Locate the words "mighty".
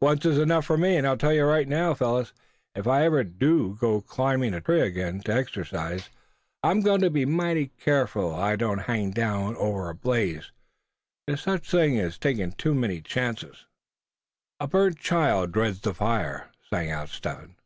7.24-7.68